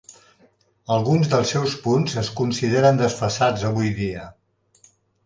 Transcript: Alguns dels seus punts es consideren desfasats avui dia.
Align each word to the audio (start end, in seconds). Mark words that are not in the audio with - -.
Alguns 0.93 1.27
dels 1.33 1.51
seus 1.55 1.75
punts 1.83 2.15
es 2.21 2.31
consideren 2.39 2.97
desfasats 3.03 3.67
avui 3.73 3.93
dia. 4.01 4.25